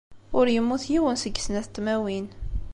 Ur 0.37 0.45
yemmut 0.53 0.83
yiwen 0.91 1.17
seg 1.19 1.35
snat 1.45 1.67
n 1.69 1.73
tmawin. 1.75 2.27